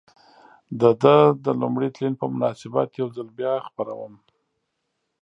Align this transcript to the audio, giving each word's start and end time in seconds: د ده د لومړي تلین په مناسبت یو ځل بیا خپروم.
د 0.79 0.83
ده 1.01 1.17
د 1.45 1.47
لومړي 1.61 1.89
تلین 1.95 2.13
په 2.21 2.25
مناسبت 2.33 2.89
یو 3.01 3.07
ځل 3.15 3.27
بیا 3.39 3.53
خپروم. 3.67 4.13